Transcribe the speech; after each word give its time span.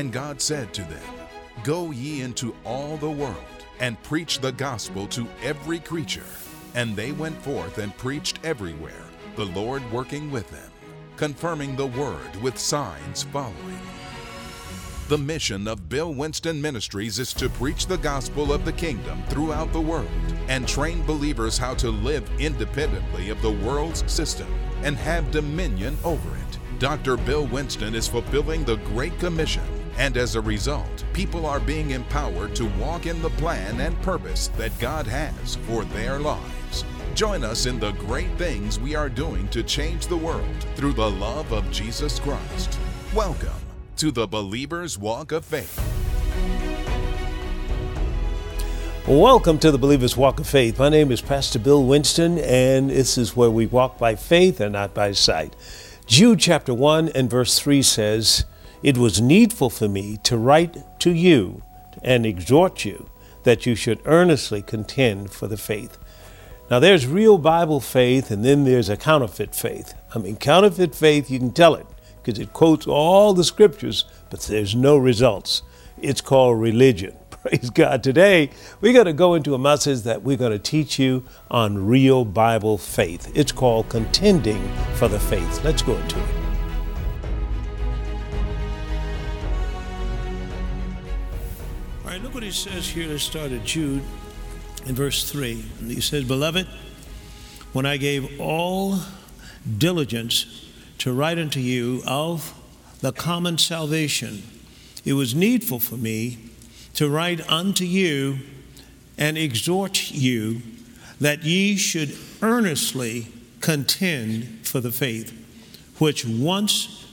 And 0.00 0.10
God 0.10 0.40
said 0.40 0.72
to 0.72 0.80
them, 0.84 1.14
Go 1.62 1.90
ye 1.90 2.22
into 2.22 2.56
all 2.64 2.96
the 2.96 3.10
world, 3.10 3.36
and 3.80 4.02
preach 4.02 4.38
the 4.38 4.50
gospel 4.50 5.06
to 5.08 5.28
every 5.42 5.78
creature. 5.78 6.24
And 6.74 6.96
they 6.96 7.12
went 7.12 7.36
forth 7.42 7.76
and 7.76 7.94
preached 7.98 8.38
everywhere, 8.42 9.04
the 9.36 9.44
Lord 9.44 9.82
working 9.92 10.30
with 10.30 10.50
them, 10.50 10.70
confirming 11.18 11.76
the 11.76 11.88
word 11.88 12.34
with 12.40 12.58
signs 12.58 13.24
following. 13.24 13.78
The 15.08 15.18
mission 15.18 15.68
of 15.68 15.90
Bill 15.90 16.14
Winston 16.14 16.62
Ministries 16.62 17.18
is 17.18 17.34
to 17.34 17.50
preach 17.50 17.86
the 17.86 17.98
gospel 17.98 18.54
of 18.54 18.64
the 18.64 18.72
kingdom 18.72 19.22
throughout 19.28 19.70
the 19.70 19.82
world 19.82 20.08
and 20.48 20.66
train 20.66 21.04
believers 21.04 21.58
how 21.58 21.74
to 21.74 21.90
live 21.90 22.26
independently 22.40 23.28
of 23.28 23.42
the 23.42 23.52
world's 23.52 24.10
system 24.10 24.48
and 24.82 24.96
have 24.96 25.30
dominion 25.30 25.98
over 26.04 26.30
it. 26.36 26.58
Dr. 26.78 27.18
Bill 27.18 27.46
Winston 27.46 27.94
is 27.94 28.08
fulfilling 28.08 28.64
the 28.64 28.76
Great 28.76 29.18
Commission, 29.18 29.79
and 30.00 30.16
as 30.16 30.34
a 30.34 30.40
result, 30.40 31.04
people 31.12 31.44
are 31.44 31.60
being 31.60 31.90
empowered 31.90 32.56
to 32.56 32.64
walk 32.80 33.04
in 33.04 33.20
the 33.20 33.28
plan 33.28 33.78
and 33.80 34.00
purpose 34.00 34.48
that 34.56 34.76
God 34.78 35.06
has 35.06 35.56
for 35.66 35.84
their 35.84 36.18
lives. 36.18 36.86
Join 37.14 37.44
us 37.44 37.66
in 37.66 37.78
the 37.78 37.92
great 37.92 38.30
things 38.38 38.80
we 38.80 38.94
are 38.94 39.10
doing 39.10 39.46
to 39.48 39.62
change 39.62 40.06
the 40.06 40.16
world 40.16 40.66
through 40.74 40.94
the 40.94 41.10
love 41.10 41.52
of 41.52 41.70
Jesus 41.70 42.18
Christ. 42.18 42.78
Welcome 43.14 43.60
to 43.98 44.10
the 44.10 44.26
Believer's 44.26 44.96
Walk 44.96 45.32
of 45.32 45.44
Faith. 45.44 45.78
Welcome 49.06 49.58
to 49.58 49.70
the 49.70 49.76
Believer's 49.76 50.16
Walk 50.16 50.40
of 50.40 50.46
Faith. 50.46 50.78
My 50.78 50.88
name 50.88 51.12
is 51.12 51.20
Pastor 51.20 51.58
Bill 51.58 51.84
Winston, 51.84 52.38
and 52.38 52.88
this 52.88 53.18
is 53.18 53.36
where 53.36 53.50
we 53.50 53.66
walk 53.66 53.98
by 53.98 54.14
faith 54.14 54.60
and 54.60 54.72
not 54.72 54.94
by 54.94 55.12
sight. 55.12 55.54
Jude 56.06 56.40
chapter 56.40 56.72
1 56.72 57.10
and 57.10 57.28
verse 57.28 57.58
3 57.58 57.82
says, 57.82 58.46
It 58.82 58.96
was 58.96 59.20
needful 59.20 59.68
for 59.68 59.88
me 59.88 60.16
to 60.22 60.38
write 60.38 61.00
to 61.00 61.10
you 61.10 61.62
and 62.02 62.24
exhort 62.24 62.84
you 62.84 63.10
that 63.42 63.66
you 63.66 63.74
should 63.74 64.00
earnestly 64.06 64.62
contend 64.62 65.32
for 65.32 65.46
the 65.46 65.56
faith. 65.56 65.98
Now, 66.70 66.78
there's 66.78 67.06
real 67.06 67.36
Bible 67.36 67.80
faith, 67.80 68.30
and 68.30 68.44
then 68.44 68.64
there's 68.64 68.88
a 68.88 68.96
counterfeit 68.96 69.54
faith. 69.54 69.94
I 70.14 70.18
mean, 70.18 70.36
counterfeit 70.36 70.94
faith, 70.94 71.28
you 71.30 71.38
can 71.38 71.52
tell 71.52 71.74
it 71.74 71.86
because 72.22 72.38
it 72.38 72.52
quotes 72.52 72.86
all 72.86 73.34
the 73.34 73.44
scriptures, 73.44 74.04
but 74.30 74.40
there's 74.42 74.74
no 74.74 74.96
results. 74.96 75.62
It's 76.00 76.20
called 76.20 76.60
religion. 76.60 77.16
Praise 77.30 77.70
God. 77.70 78.02
Today, 78.02 78.50
we're 78.80 78.92
going 78.92 79.06
to 79.06 79.12
go 79.12 79.34
into 79.34 79.54
a 79.54 79.58
message 79.58 80.02
that 80.02 80.22
we're 80.22 80.36
going 80.36 80.52
to 80.52 80.58
teach 80.58 80.98
you 80.98 81.24
on 81.50 81.86
real 81.86 82.24
Bible 82.24 82.78
faith. 82.78 83.30
It's 83.34 83.52
called 83.52 83.88
Contending 83.88 84.62
for 84.94 85.08
the 85.08 85.20
Faith. 85.20 85.64
Let's 85.64 85.82
go 85.82 85.96
into 85.96 86.18
it. 86.18 86.39
He 92.50 92.56
says 92.56 92.88
here. 92.88 93.08
Let's 93.08 93.22
start 93.22 93.52
at 93.52 93.62
Jude 93.62 94.02
in 94.84 94.96
verse 94.96 95.30
3. 95.30 95.64
And 95.78 95.88
he 95.88 96.00
says, 96.00 96.24
Beloved, 96.24 96.66
when 97.72 97.86
I 97.86 97.96
gave 97.96 98.40
all 98.40 98.98
diligence 99.78 100.66
to 100.98 101.12
write 101.12 101.38
unto 101.38 101.60
you 101.60 102.02
of 102.04 102.52
the 103.02 103.12
common 103.12 103.56
salvation, 103.56 104.42
it 105.04 105.12
was 105.12 105.32
needful 105.32 105.78
for 105.78 105.94
me 105.94 106.38
to 106.94 107.08
write 107.08 107.48
unto 107.48 107.84
you 107.84 108.38
and 109.16 109.38
exhort 109.38 110.10
you 110.10 110.60
that 111.20 111.44
ye 111.44 111.76
should 111.76 112.18
earnestly 112.42 113.28
contend 113.60 114.66
for 114.66 114.80
the 114.80 114.90
faith 114.90 115.32
which 115.98 116.26
once 116.26 117.06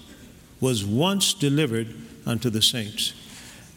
was 0.60 0.84
once 0.84 1.36
delivered 1.36 1.94
unto 2.26 2.50
the 2.50 2.64
saints. 2.64 3.14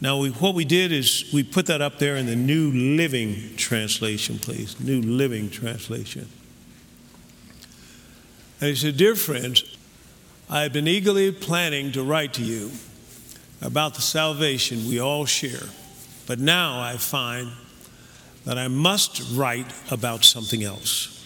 Now, 0.01 0.17
we, 0.17 0.31
what 0.31 0.55
we 0.55 0.65
did 0.65 0.91
is 0.91 1.29
we 1.31 1.43
put 1.43 1.67
that 1.67 1.79
up 1.79 1.99
there 1.99 2.15
in 2.15 2.25
the 2.25 2.35
New 2.35 2.71
Living 2.71 3.55
Translation, 3.55 4.39
please. 4.39 4.79
New 4.79 4.99
Living 4.99 5.51
Translation. 5.51 6.27
And 8.59 8.69
he 8.69 8.75
said, 8.75 8.97
Dear 8.97 9.15
friends, 9.15 9.77
I 10.49 10.63
have 10.63 10.73
been 10.73 10.87
eagerly 10.87 11.31
planning 11.31 11.91
to 11.91 12.03
write 12.03 12.33
to 12.33 12.43
you 12.43 12.71
about 13.61 13.93
the 13.93 14.01
salvation 14.01 14.87
we 14.87 14.99
all 14.99 15.25
share, 15.25 15.69
but 16.25 16.39
now 16.39 16.81
I 16.81 16.97
find 16.97 17.51
that 18.45 18.57
I 18.57 18.67
must 18.67 19.21
write 19.33 19.71
about 19.91 20.25
something 20.25 20.63
else. 20.63 21.23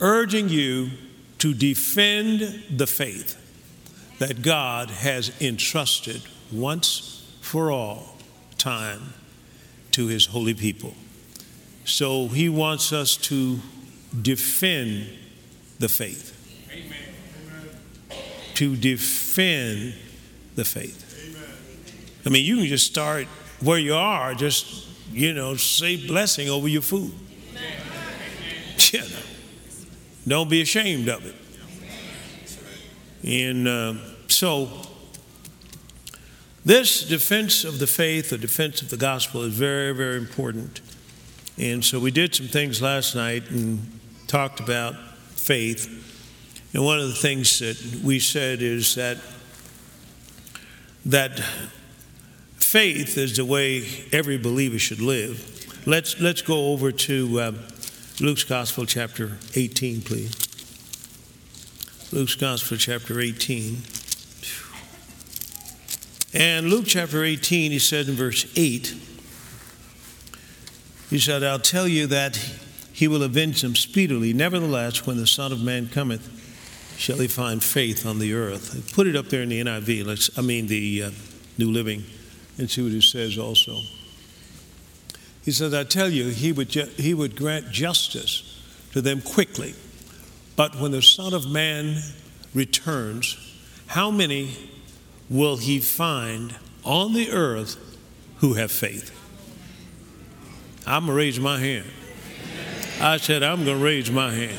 Urging 0.00 0.48
you 0.48 0.90
to 1.38 1.54
defend 1.54 2.64
the 2.68 2.86
faith 2.86 3.40
that 4.18 4.42
God 4.42 4.90
has 4.90 5.30
entrusted 5.40 6.22
once 6.52 7.26
for 7.40 7.70
all 7.70 8.16
time 8.58 9.14
to 9.92 10.06
his 10.06 10.26
holy 10.26 10.54
people. 10.54 10.94
So 11.84 12.28
he 12.28 12.48
wants 12.48 12.92
us 12.92 13.16
to 13.18 13.60
defend 14.20 15.08
the 15.78 15.88
faith 15.88 16.32
Amen. 16.72 18.20
to 18.54 18.76
defend 18.76 19.94
the 20.54 20.64
faith. 20.64 21.04
Amen. 21.28 21.48
I 22.24 22.28
mean, 22.30 22.44
you 22.44 22.56
can 22.56 22.66
just 22.66 22.86
start 22.86 23.26
where 23.60 23.78
you 23.78 23.94
are, 23.94 24.34
just, 24.34 24.86
you 25.12 25.32
know, 25.32 25.54
say 25.56 26.06
blessing 26.06 26.48
over 26.48 26.68
your 26.68 26.82
food. 26.82 27.12
Know, 28.92 29.02
don't 30.26 30.48
be 30.48 30.62
ashamed 30.62 31.08
of 31.08 31.26
it. 31.26 31.34
And 33.24 33.68
uh, 33.68 33.94
so, 34.28 34.68
this 36.66 37.04
defense 37.04 37.62
of 37.62 37.78
the 37.78 37.86
faith, 37.86 38.30
the 38.30 38.38
defense 38.38 38.82
of 38.82 38.90
the 38.90 38.96
gospel, 38.96 39.42
is 39.44 39.54
very, 39.54 39.94
very 39.94 40.16
important. 40.16 40.80
And 41.56 41.84
so, 41.84 42.00
we 42.00 42.10
did 42.10 42.34
some 42.34 42.48
things 42.48 42.82
last 42.82 43.14
night 43.14 43.48
and 43.50 44.00
talked 44.26 44.58
about 44.58 44.96
faith. 45.30 45.86
And 46.74 46.84
one 46.84 46.98
of 46.98 47.06
the 47.06 47.14
things 47.14 47.60
that 47.60 48.00
we 48.04 48.18
said 48.18 48.62
is 48.62 48.96
that 48.96 49.18
that 51.06 51.38
faith 52.56 53.16
is 53.16 53.36
the 53.36 53.44
way 53.44 53.86
every 54.12 54.36
believer 54.36 54.80
should 54.80 55.00
live. 55.00 55.86
Let's 55.86 56.20
let's 56.20 56.42
go 56.42 56.72
over 56.72 56.90
to 56.90 57.40
uh, 57.40 57.52
Luke's 58.20 58.42
Gospel, 58.42 58.86
chapter 58.86 59.38
18, 59.54 60.00
please. 60.00 60.34
Luke's 62.12 62.34
Gospel, 62.34 62.76
chapter 62.76 63.20
18. 63.20 63.82
And 66.36 66.68
Luke 66.68 66.84
chapter 66.86 67.24
18, 67.24 67.72
he 67.72 67.78
said 67.78 68.08
in 68.08 68.14
verse 68.14 68.44
8, 68.56 68.94
he 71.08 71.18
said, 71.18 71.42
I'll 71.42 71.58
tell 71.58 71.88
you 71.88 72.06
that 72.08 72.36
he 72.92 73.08
will 73.08 73.22
avenge 73.22 73.62
them 73.62 73.74
speedily. 73.74 74.34
Nevertheless, 74.34 75.06
when 75.06 75.16
the 75.16 75.26
Son 75.26 75.50
of 75.50 75.62
Man 75.62 75.88
cometh, 75.88 76.28
shall 76.98 77.16
he 77.16 77.26
find 77.26 77.64
faith 77.64 78.04
on 78.04 78.18
the 78.18 78.34
earth. 78.34 78.92
Put 78.94 79.06
it 79.06 79.16
up 79.16 79.28
there 79.28 79.40
in 79.40 79.48
the 79.48 79.62
NIV, 79.62 80.04
let's, 80.04 80.38
I 80.38 80.42
mean 80.42 80.66
the 80.66 81.04
uh, 81.04 81.10
New 81.56 81.70
Living, 81.70 82.04
and 82.58 82.70
see 82.70 82.82
what 82.82 82.92
it 82.92 83.02
says 83.02 83.38
also. 83.38 83.80
He 85.42 85.52
says, 85.52 85.72
I 85.72 85.84
tell 85.84 86.10
you, 86.10 86.28
he 86.28 86.52
would, 86.52 86.68
ju- 86.68 86.92
he 86.98 87.14
would 87.14 87.34
grant 87.34 87.70
justice 87.70 88.62
to 88.92 89.00
them 89.00 89.22
quickly. 89.22 89.74
But 90.54 90.78
when 90.78 90.90
the 90.90 91.00
Son 91.00 91.32
of 91.32 91.50
Man 91.50 91.96
returns, 92.52 93.38
how 93.86 94.10
many 94.10 94.54
will 95.28 95.56
he 95.56 95.80
find 95.80 96.56
on 96.84 97.12
the 97.12 97.30
earth 97.30 97.76
who 98.38 98.54
have 98.54 98.70
faith? 98.70 99.12
I'm 100.86 101.06
going 101.06 101.16
to 101.16 101.18
raise 101.18 101.40
my 101.40 101.58
hand. 101.58 101.86
I 103.00 103.16
said, 103.18 103.42
I'm 103.42 103.64
going 103.64 103.78
to 103.78 103.84
raise 103.84 104.10
my 104.10 104.32
hand 104.32 104.56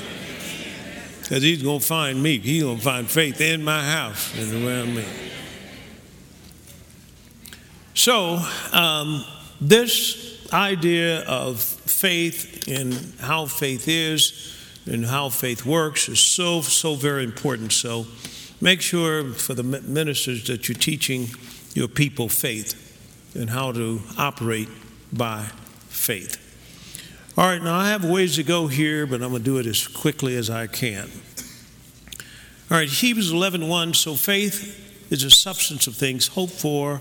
because 1.22 1.44
he's 1.44 1.64
going 1.64 1.80
to 1.80 1.86
find 1.86 2.22
me. 2.22 2.40
He's 2.40 2.64
going 2.64 2.78
to 2.78 2.84
find 2.84 3.10
faith 3.10 3.42
in 3.42 3.64
my 3.64 3.84
house 3.84 4.38
and 4.38 4.66
around 4.66 4.96
me. 4.96 5.06
So, 7.94 8.40
um, 8.72 9.26
this 9.60 10.48
idea 10.54 11.24
of 11.24 11.60
faith 11.62 12.68
and 12.68 12.94
how 13.20 13.48
faith 13.48 13.88
is 13.88 14.56
and 14.86 15.06
how 15.06 15.30
faith 15.30 15.66
works 15.66 16.08
is 16.08 16.20
so, 16.20 16.62
so 16.62 16.96
very 16.96 17.24
important. 17.24 17.74
So, 17.74 18.06
make 18.62 18.82
sure 18.82 19.32
for 19.34 19.54
the 19.54 19.64
ministers 19.64 20.48
that 20.48 20.68
you're 20.68 20.78
teaching 20.78 21.28
your 21.74 21.88
people 21.88 22.30
faith 22.30 22.84
and 23.36 23.50
how 23.50 23.72
to 23.72 24.02
operate 24.18 24.70
by 25.14 25.44
faith. 25.90 26.44
All 27.38 27.46
right, 27.46 27.62
now 27.62 27.78
I 27.78 27.90
have 27.90 28.04
ways 28.04 28.36
to 28.38 28.44
go 28.44 28.68
here, 28.68 29.06
but 29.06 29.22
I'm 29.22 29.30
going 29.30 29.44
to 29.44 29.46
do 29.46 29.58
it 29.60 29.68
as 29.68 29.88
quickly 29.88 30.36
as 30.36 30.50
I 30.50 30.66
can. 30.66 31.10
All 32.72 32.78
right, 32.78 32.90
Hebrews 32.90 33.32
11 33.32 33.68
1. 33.68 33.94
So 33.94 34.16
faith 34.16 35.12
is 35.12 35.24
a 35.24 35.30
substance 35.30 35.88
of 35.88 35.96
things 35.96 36.28
hoped 36.28 36.54
for 36.54 37.00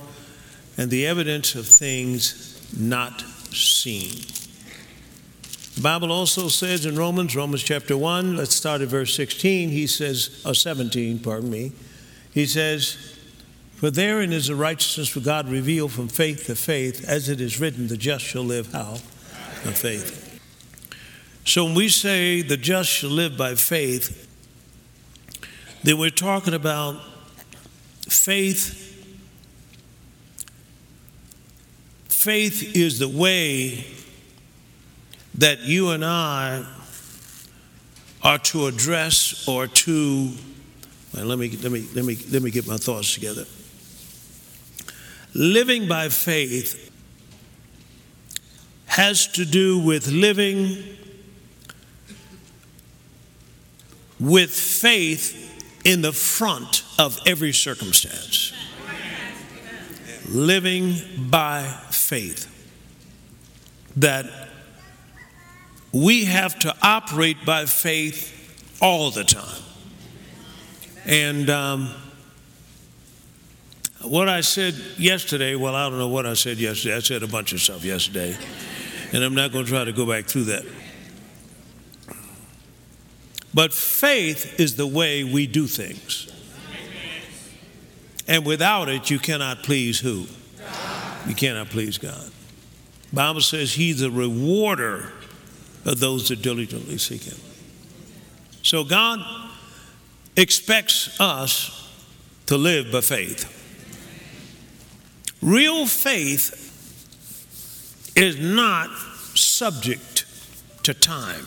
and 0.77 0.91
the 0.91 1.07
evidence 1.07 1.55
of 1.55 1.67
things 1.67 2.61
not 2.79 3.23
seen. 3.51 4.46
The 5.77 5.83
Bible 5.83 6.11
also 6.11 6.49
says 6.49 6.87
in 6.87 6.97
Romans, 6.97 7.37
Romans 7.37 7.63
chapter 7.63 7.99
1, 7.99 8.35
let's 8.35 8.55
start 8.55 8.81
at 8.81 8.89
verse 8.89 9.15
16. 9.15 9.69
He 9.69 9.87
says, 9.87 10.43
or 10.47 10.55
17, 10.55 11.19
pardon 11.19 11.51
me. 11.51 11.73
He 12.33 12.47
says, 12.47 13.19
For 13.75 13.91
therein 13.91 14.33
is 14.33 14.47
the 14.47 14.55
righteousness 14.55 15.15
of 15.15 15.25
God 15.25 15.51
revealed 15.51 15.93
from 15.93 16.09
faith 16.09 16.47
to 16.47 16.57
faith, 16.57 17.07
as 17.07 17.29
it 17.29 17.43
is 17.43 17.61
written, 17.61 17.89
the 17.89 17.99
just 17.99 18.25
shall 18.25 18.43
live 18.43 18.73
how? 18.73 18.93
By 19.67 19.73
faith. 19.73 20.41
So 21.45 21.67
when 21.67 21.75
we 21.75 21.91
say 21.91 22.41
the 22.41 22.57
just 22.57 22.89
shall 22.89 23.11
live 23.11 23.37
by 23.37 23.55
faith, 23.55 24.27
then 25.83 25.99
we're 25.99 26.09
talking 26.09 26.55
about 26.55 27.03
faith. 28.09 28.83
Faith 32.09 32.75
is 32.75 32.99
the 32.99 33.09
way 33.09 33.85
that 35.39 35.61
you 35.61 35.91
and 35.91 36.05
I 36.05 36.65
are 38.23 38.39
to 38.39 38.67
address 38.67 39.47
or 39.47 39.67
to 39.67 40.33
well, 41.15 41.27
let 41.27 41.39
me 41.39 41.51
let 41.63 41.73
me 41.73 41.87
let 41.95 42.05
me 42.05 42.19
let 42.31 42.43
me 42.43 42.51
get 42.51 42.67
my 42.67 42.77
thoughts 42.77 43.15
together. 43.15 43.45
Living 45.35 45.89
by 45.89 46.09
faith 46.09 46.91
has 48.87 49.27
to 49.29 49.45
do 49.45 49.79
with 49.79 50.09
living 50.09 50.83
with 54.19 54.51
faith 54.51 55.43
in 55.85 56.03
the 56.03 56.13
front 56.13 56.83
of 56.99 57.19
every 57.27 57.53
circumstance. 57.53 58.53
Living 60.29 60.97
by 61.31 61.63
faith. 61.91 62.53
That 63.97 64.27
we 65.93 66.25
have 66.27 66.59
to 66.61 66.75
operate 66.83 67.45
by 67.45 67.65
faith 67.67 68.33
all 68.81 69.11
the 69.11 69.25
time. 69.25 69.63
And 71.07 71.49
um, 71.51 71.95
what 74.03 74.29
I 74.29 74.41
said 74.41 74.75
yesterday, 74.99 75.55
well, 75.55 75.75
I 75.75 75.89
don't 75.89 75.99
know 75.99 76.09
what 76.09 76.27
I 76.27 76.35
said 76.35 76.59
yesterday. 76.59 76.97
I 76.97 77.01
said 77.01 77.23
a 77.23 77.29
bunch 77.29 77.53
of 77.53 77.61
stuff 77.61 77.85
yesterday, 77.85 78.37
and 79.13 79.23
I'm 79.23 79.35
not 79.35 79.53
going 79.53 79.65
to 79.65 79.71
try 79.71 79.85
to 79.85 79.93
go 79.93 80.07
back 80.07 80.27
through 80.27 80.45
that. 80.45 80.65
But 83.55 83.73
faith 83.73 84.61
is 84.61 84.77
the 84.77 84.87
way 84.87 85.25
we 85.25 85.47
do 85.47 85.67
things. 85.67 86.31
And 88.29 88.45
without 88.45 88.89
it, 88.89 89.09
you 89.09 89.19
cannot 89.19 89.63
please 89.63 90.01
who? 90.01 90.27
You 91.27 91.35
cannot 91.35 91.71
please 91.71 91.97
God. 91.97 92.31
Bible 93.13 93.41
says 93.41 93.73
he's 93.73 94.03
a 94.03 94.11
rewarder 94.11 95.13
of 95.87 96.01
those 96.01 96.29
that 96.29 96.43
diligently 96.43 96.99
seek 96.99 97.23
him. 97.23 97.39
So 98.63 98.85
God 98.85 99.21
expects 100.37 101.19
us 101.19 101.91
to 102.47 102.59
live 102.59 102.93
by 102.93 103.01
faith. 103.01 103.53
Real 105.41 105.87
faith 105.87 106.65
is 108.17 108.39
not 108.39 108.91
subject 109.35 110.27
to 110.83 110.93
time. 110.93 111.45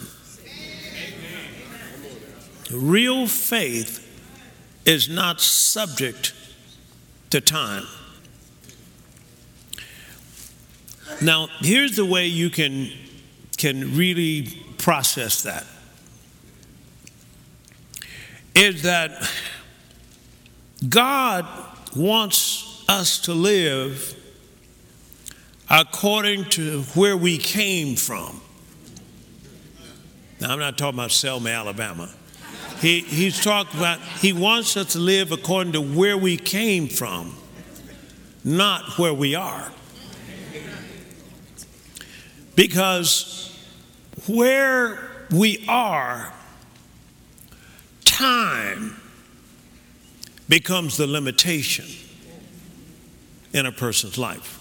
Real 2.71 3.27
faith 3.27 4.05
is 4.85 5.09
not 5.09 5.41
subject 5.41 6.33
to 7.31 7.41
time. 7.41 7.85
Now, 11.21 11.49
here's 11.59 11.95
the 11.95 12.05
way 12.05 12.27
you 12.27 12.49
can, 12.49 12.89
can 13.59 13.95
really 13.95 14.47
process 14.77 15.43
that 15.43 15.65
is 18.55 18.83
that 18.83 19.11
God 20.87 21.45
wants 21.95 22.85
us 22.87 23.19
to 23.19 23.33
live 23.33 24.15
according 25.69 26.45
to 26.45 26.81
where 26.95 27.15
we 27.15 27.37
came 27.37 27.95
from. 27.95 28.41
Now, 30.39 30.53
I'm 30.53 30.59
not 30.59 30.77
talking 30.77 30.97
about 30.97 31.11
Selma, 31.11 31.49
Alabama. 31.49 32.09
He, 32.79 33.01
he's 33.01 33.43
talking 33.43 33.77
about, 33.77 33.99
he 33.99 34.31
wants 34.31 34.77
us 34.77 34.93
to 34.93 34.99
live 34.99 35.33
according 35.33 35.73
to 35.73 35.81
where 35.81 36.17
we 36.17 36.37
came 36.37 36.87
from, 36.87 37.35
not 38.43 38.97
where 38.97 39.13
we 39.13 39.35
are. 39.35 39.69
Because 42.59 43.57
where 44.27 44.99
we 45.31 45.63
are, 45.69 46.33
time 48.03 48.99
becomes 50.49 50.97
the 50.97 51.07
limitation 51.07 51.85
in 53.53 53.65
a 53.65 53.71
person's 53.71 54.17
life. 54.17 54.57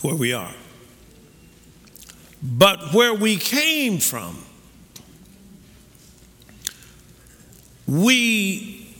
Where 0.00 0.14
we 0.14 0.32
are. 0.32 0.54
But 2.42 2.94
where 2.94 3.12
we 3.12 3.36
came 3.36 3.98
from, 3.98 4.38
we 7.86 8.96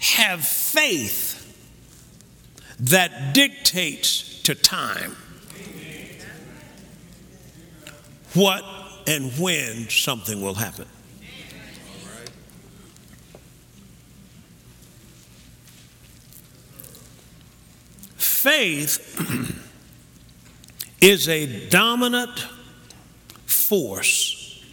have 0.00 0.44
faith 0.44 1.38
that 2.80 3.34
dictates 3.34 4.42
to 4.42 4.56
time 4.56 5.14
what 8.34 8.64
and 9.06 9.32
when 9.38 9.88
something 9.88 10.40
will 10.40 10.54
happen. 10.54 10.86
Faith 18.16 19.18
is 21.00 21.28
a 21.28 21.68
dominant 21.68 22.46
force 23.46 24.64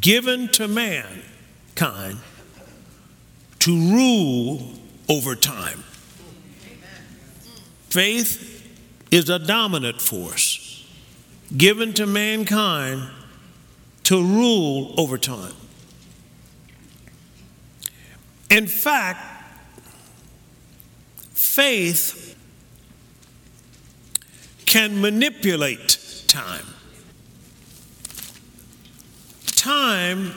given 0.00 0.48
to 0.48 0.68
mankind 0.68 2.18
to 3.58 3.70
rule 3.70 4.74
over 5.08 5.34
time. 5.34 5.84
Faith 7.88 8.66
is 9.10 9.28
a 9.28 9.38
dominant 9.38 10.00
force 10.00 10.51
given 11.56 11.92
to 11.94 12.06
mankind 12.06 13.08
to 14.04 14.22
rule 14.22 14.94
over 14.98 15.18
time. 15.18 15.54
In 18.50 18.66
fact, 18.66 19.20
faith 21.32 22.36
can 24.66 25.00
manipulate 25.00 26.24
time. 26.26 26.66
Time 29.46 30.32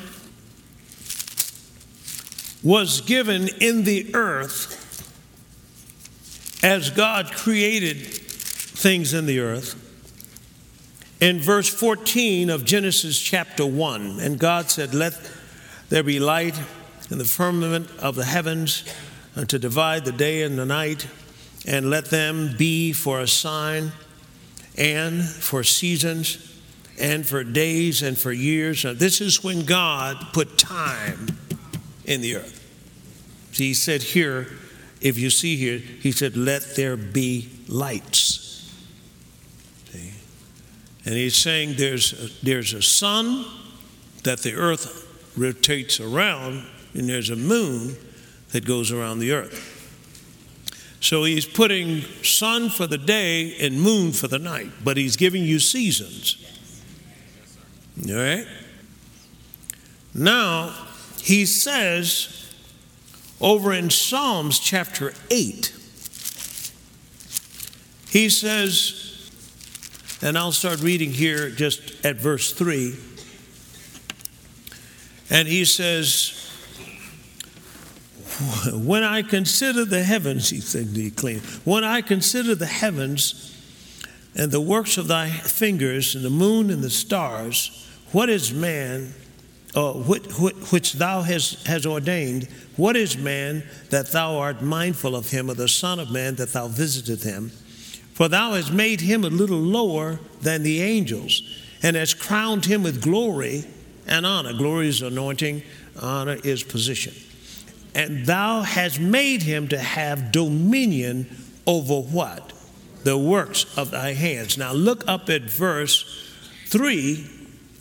was 2.64 3.02
given 3.02 3.48
in 3.62 3.84
the 3.84 4.14
earth 4.14 4.82
as 6.64 6.90
God 6.90 7.32
created 7.32 7.98
things 7.98 9.14
in 9.14 9.26
the 9.26 9.40
earth. 9.40 9.85
In 11.22 11.40
verse 11.40 11.70
14 11.70 12.50
of 12.50 12.66
Genesis 12.66 13.20
chapter 13.20 13.66
1, 13.66 14.20
and 14.20 14.38
God 14.38 14.70
said, 14.70 14.94
Let 14.94 15.14
there 15.88 16.04
be 16.04 16.20
light 16.20 16.60
in 17.10 17.18
the 17.18 17.26
firmament 17.26 17.90
of 18.00 18.16
the 18.16 18.26
heavens 18.26 18.84
uh, 19.38 19.46
to 19.46 19.58
divide 19.58 20.04
the 20.04 20.12
day 20.12 20.44
and 20.44 20.60
the 20.60 20.66
night, 20.66 21.08
and 21.66 21.90
let 21.90 22.06
them 22.06 22.56
be 22.58 22.92
for 22.92 23.22
a 23.22 23.28
sign 23.28 23.94
and 24.78 25.24
for 25.24 25.64
seasons 25.64 26.60
and 27.00 27.26
for 27.26 27.44
days 27.46 28.02
and 28.02 28.18
for 28.18 28.34
years. 28.34 28.84
Now, 28.84 28.94
this 28.94 29.22
is 29.22 29.42
when 29.42 29.66
God 29.66 30.18
put 30.34 30.58
time 30.58 31.28
in 32.04 32.20
the 32.20 32.36
earth. 32.36 32.62
He 33.54 33.74
said 33.74 34.04
here, 34.04 34.48
if 35.00 35.18
you 35.18 35.30
see 35.30 35.56
here, 35.56 35.78
he 35.78 36.12
said, 36.12 36.36
let 36.36 36.76
there 36.76 36.98
be 36.98 37.50
lights. 37.70 38.45
And 41.06 41.14
he's 41.14 41.36
saying 41.36 41.76
there's 41.78 42.14
a, 42.14 42.46
there's 42.46 42.74
a 42.74 42.82
sun 42.82 43.46
that 44.24 44.40
the 44.40 44.56
earth 44.56 45.04
rotates 45.38 46.00
around, 46.00 46.66
and 46.94 47.08
there's 47.08 47.30
a 47.30 47.36
moon 47.36 47.96
that 48.52 48.66
goes 48.66 48.92
around 48.92 49.20
the 49.20 49.32
earth. 49.32 49.72
So 51.00 51.24
he's 51.24 51.46
putting 51.46 52.02
sun 52.24 52.70
for 52.70 52.88
the 52.88 52.98
day 52.98 53.56
and 53.60 53.80
moon 53.80 54.12
for 54.12 54.28
the 54.28 54.40
night, 54.40 54.72
but 54.84 54.98
he's 54.98 55.16
giving 55.16 55.44
you 55.44 55.60
seasons. 55.60 56.44
All 58.10 58.16
right? 58.16 58.48
Now, 60.16 60.74
he 61.22 61.46
says 61.46 62.52
over 63.40 63.74
in 63.74 63.90
Psalms 63.90 64.58
chapter 64.58 65.14
8, 65.30 65.74
he 68.10 68.30
says, 68.30 69.05
and 70.22 70.38
I'll 70.38 70.52
start 70.52 70.82
reading 70.82 71.12
here 71.12 71.50
just 71.50 72.06
at 72.06 72.16
verse 72.18 72.52
3. 72.52 72.96
And 75.30 75.48
he 75.48 75.66
says, 75.66 76.42
when 78.74 79.04
I 79.04 79.22
consider 79.22 79.86
the 79.86 80.04
heavens, 80.04 80.50
he 80.50 80.60
said, 80.60 80.88
clean. 81.16 81.40
When 81.64 81.84
I 81.84 82.02
consider 82.02 82.56
the 82.56 82.66
heavens 82.66 83.52
and 84.36 84.52
the 84.52 84.62
works 84.62 84.98
of 84.98 85.08
thy 85.08 85.30
fingers, 85.30 86.16
and 86.16 86.24
the 86.24 86.30
moon 86.30 86.70
and 86.70 86.84
the 86.84 86.90
stars, 86.90 87.88
what 88.12 88.30
is 88.30 88.54
man, 88.54 89.14
uh, 89.76 89.94
which, 89.94 90.26
which 90.72 90.94
thou 90.94 91.22
hast, 91.22 91.66
has 91.68 91.86
ordained? 91.86 92.48
What 92.78 92.96
is 92.96 93.18
man 93.18 93.64
that 93.90 94.12
thou 94.12 94.38
art 94.38 94.62
mindful 94.62 95.16
of 95.16 95.32
him, 95.32 95.50
or 95.50 95.54
the 95.54 95.68
Son 95.68 96.00
of 96.00 96.12
Man 96.12 96.36
that 96.36 96.54
thou 96.54 96.68
visiteth 96.68 97.24
him? 97.24 97.52
For 98.16 98.28
thou 98.28 98.54
hast 98.54 98.74
made 98.74 99.02
him 99.02 99.24
a 99.24 99.30
little 99.30 99.60
lower 99.60 100.20
than 100.42 100.64
the 100.64 100.82
angels, 100.82 101.44
and 101.84 101.96
hast 101.96 102.20
crowned 102.20 102.66
him 102.66 102.82
with 102.82 103.04
glory 103.04 103.66
and 104.08 104.26
honor. 104.26 104.54
Glory 104.54 104.88
is 104.88 105.04
anointing, 105.04 105.62
honor 106.02 106.38
is 106.44 106.64
position 106.64 107.14
and 107.96 108.26
thou 108.26 108.62
hast 108.62 109.00
made 109.00 109.42
him 109.42 109.70
to 109.70 109.80
have 109.80 110.32
dominion 110.34 111.26
over 111.66 112.02
what? 112.02 112.52
The 113.04 113.18
works 113.18 113.66
of 113.78 113.92
thy 113.92 114.14
hands. 114.14 114.58
Now 114.58 114.74
look 114.74 115.08
up 115.08 115.30
at 115.30 115.44
verse 115.44 116.04
3 116.68 117.26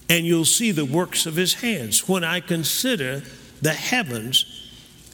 and 0.08 0.24
you'll 0.24 0.44
see 0.44 0.70
the 0.70 0.84
works 0.84 1.26
of 1.26 1.34
his 1.34 1.54
hands. 1.54 2.08
When 2.08 2.22
I 2.22 2.40
consider 2.40 3.22
the 3.60 3.72
heavens, 3.72 4.46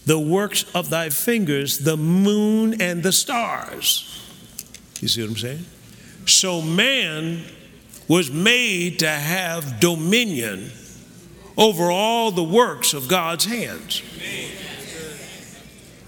the 0.05 0.19
works 0.19 0.65
of 0.75 0.91
thy 0.91 1.09
fingers, 1.09 1.79
the 1.79 1.97
moon 1.97 2.81
and 2.81 3.03
the 3.03 3.12
stars. 3.12 4.07
You 5.00 5.09
see 5.09 5.23
what 5.23 5.30
I'm 5.30 5.37
saying? 5.37 5.64
So 6.26 6.61
man 6.61 7.42
was 8.07 8.30
made 8.30 8.99
to 8.99 9.09
have 9.09 9.80
dominion 9.80 10.71
over 11.57 11.90
all 11.90 12.30
the 12.30 12.42
works 12.42 12.92
of 12.92 13.09
God's 13.09 13.47
hands. 13.47 14.02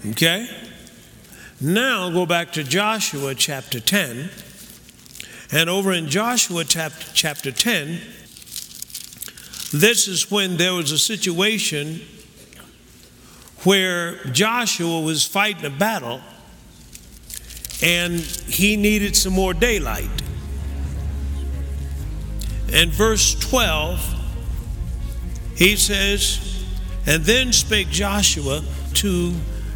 Okay? 0.05 0.47
Now 1.59 2.09
go 2.09 2.25
back 2.25 2.51
to 2.53 2.63
Joshua 2.63 3.33
chapter 3.35 3.79
10. 3.79 4.29
And 5.51 5.69
over 5.69 5.93
in 5.93 6.09
Joshua 6.09 6.63
chapter, 6.63 7.05
chapter 7.13 7.51
10, 7.51 7.99
this 9.71 10.07
is 10.07 10.29
when 10.29 10.57
there 10.57 10.73
was 10.73 10.91
a 10.91 10.97
situation 10.97 12.01
where 13.63 14.23
Joshua 14.25 15.01
was 15.01 15.25
fighting 15.25 15.65
a 15.65 15.69
battle 15.69 16.21
and 17.83 18.21
he 18.21 18.77
needed 18.77 19.13
some 19.13 19.33
more 19.33 19.53
daylight. 19.53 20.09
And 22.71 22.89
verse 22.91 23.35
12, 23.35 23.99
he 25.55 25.75
says, 25.75 26.63
And 27.05 27.23
then 27.25 27.51
spake 27.51 27.89
Joshua 27.89 28.63
to 28.95 29.33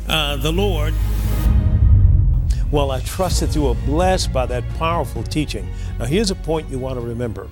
uh, 0.08 0.38
the 0.38 0.54
Lord. 0.54 0.94
Well, 2.72 2.92
I 2.92 3.02
trust 3.02 3.42
that 3.42 3.54
you 3.54 3.64
were 3.64 3.76
blessed 3.76 4.32
by 4.32 4.46
that 4.46 4.68
powerful 4.78 5.24
teaching. 5.24 5.70
Now, 6.00 6.06
here's 6.06 6.32
a 6.32 6.36
point 6.36 6.70
you 6.70 6.80
want 6.80 7.00
to 7.00 7.06
remember 7.06 7.50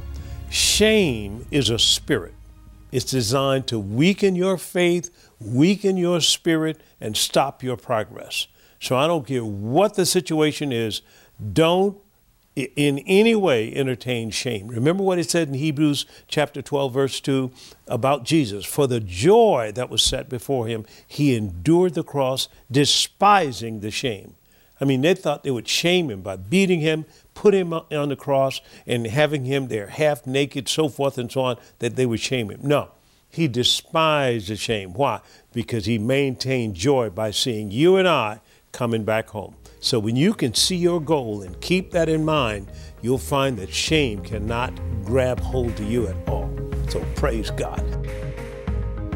shame 0.50 1.46
is 1.52 1.70
a 1.70 1.78
spirit, 1.78 2.34
it's 2.94 3.06
designed 3.06 3.68
to 3.68 3.78
weaken 3.78 4.36
your 4.36 4.58
faith, 4.58 5.10
weaken 5.40 5.98
your 5.98 6.22
spirit, 6.22 6.80
and 7.02 7.18
stop 7.18 7.62
your 7.62 7.76
progress. 7.76 8.48
So, 8.86 8.96
I 8.96 9.08
don't 9.08 9.26
care 9.26 9.44
what 9.44 9.96
the 9.96 10.06
situation 10.06 10.72
is, 10.72 11.02
don't 11.54 11.98
in 12.56 13.00
any 13.00 13.34
way 13.34 13.74
entertain 13.74 14.30
shame. 14.30 14.68
Remember 14.68 15.02
what 15.02 15.18
it 15.18 15.28
said 15.28 15.48
in 15.48 15.56
Hebrews 15.56 16.06
chapter 16.28 16.62
12, 16.62 16.94
verse 16.94 17.20
2 17.20 17.52
about 17.88 18.26
Jesus. 18.26 18.64
For 18.64 18.86
the 18.86 19.00
joy 19.00 19.72
that 19.74 19.90
was 19.90 20.04
set 20.04 20.30
before 20.30 20.68
him, 20.68 20.86
he 21.08 21.36
endured 21.36 21.96
the 21.96 22.04
cross, 22.04 22.48
despising 22.72 23.80
the 23.80 23.90
shame. 23.90 24.36
I 24.80 24.86
mean, 24.86 25.02
they 25.02 25.16
thought 25.16 25.44
they 25.44 25.50
would 25.50 25.68
shame 25.68 26.12
him 26.12 26.22
by 26.22 26.36
beating 26.36 26.82
him, 26.82 27.06
put 27.34 27.56
him 27.56 27.74
on 27.74 28.10
the 28.10 28.16
cross, 28.16 28.62
and 28.86 29.08
having 29.08 29.46
him 29.46 29.68
there 29.68 29.88
half 29.88 30.28
naked, 30.28 30.70
so 30.70 30.90
forth 30.90 31.18
and 31.18 31.32
so 31.32 31.42
on, 31.42 31.58
that 31.80 31.96
they 31.96 32.06
would 32.06 32.20
shame 32.20 32.52
him. 32.52 32.60
No, 32.62 32.92
he 33.32 33.48
despised 33.48 34.48
the 34.48 34.56
shame. 34.56 34.94
Why? 34.94 35.22
Because 35.54 35.88
he 35.88 35.98
maintained 35.98 36.76
joy 36.76 37.10
by 37.10 37.32
seeing 37.32 37.72
you 37.72 37.98
and 37.98 38.08
I 38.08 38.42
coming 38.76 39.06
back 39.06 39.30
home. 39.30 39.56
So 39.80 39.98
when 39.98 40.16
you 40.16 40.34
can 40.34 40.54
see 40.54 40.76
your 40.76 41.00
goal 41.00 41.42
and 41.42 41.60
keep 41.62 41.92
that 41.92 42.10
in 42.10 42.26
mind, 42.26 42.70
you'll 43.02 43.18
find 43.18 43.58
that 43.58 43.74
shame 43.74 44.22
cannot 44.22 44.74
grab 45.06 45.40
hold 45.40 45.72
of 45.72 45.90
you 45.90 46.08
at 46.08 46.16
all. 46.28 46.52
So 46.90 47.04
praise 47.16 47.52
God. 47.52 47.84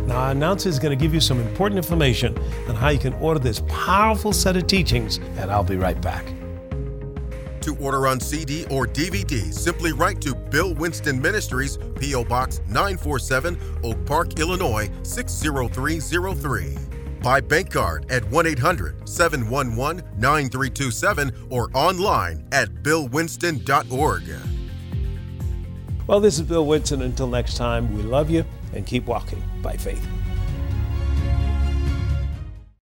Now, 0.08 0.16
our 0.16 0.32
announcer 0.32 0.70
is 0.70 0.80
going 0.80 0.98
to 0.98 1.02
give 1.02 1.14
you 1.14 1.20
some 1.20 1.40
important 1.40 1.78
information 1.78 2.38
on 2.68 2.76
how 2.76 2.90
you 2.90 3.00
can 3.00 3.14
order 3.16 3.40
this 3.40 3.62
powerful 3.68 4.34
set 4.34 4.56
of 4.56 4.66
teachings, 4.66 5.18
and 5.38 5.52
I'll 5.52 5.64
be 5.64 5.76
right 5.76 6.02
back. 6.02 6.26
To 7.62 7.76
order 7.76 8.08
on 8.08 8.20
CD 8.20 8.66
or 8.72 8.88
DVD, 8.88 9.54
simply 9.54 9.92
write 9.92 10.22
to 10.22 10.34
Bill 10.34 10.74
Winston 10.74 11.22
Ministries, 11.22 11.78
P.O. 12.00 12.24
Box 12.24 12.62
947, 12.70 13.60
Oak 13.84 14.06
Park, 14.06 14.40
Illinois 14.40 14.90
60303 15.04 16.89
by 17.22 17.42
bank 17.42 17.72
card 17.72 18.10
at 18.12 18.24
1 18.30 18.48
800 18.48 19.08
711 19.08 20.04
9327 20.18 21.48
or 21.50 21.70
online 21.74 22.46
at 22.52 22.70
billwinston.org. 22.84 24.24
Well, 26.08 26.20
this 26.20 26.40
is 26.40 26.42
Bill 26.42 26.66
Winston. 26.66 27.04
Until 27.04 27.28
next 27.28 27.56
time, 27.56 27.96
we 27.96 28.02
love 28.02 28.32
you 28.32 28.44
and 28.74 28.86
keep 28.86 29.06
walking 29.06 29.44
by 29.62 29.78
faith. 29.78 30.04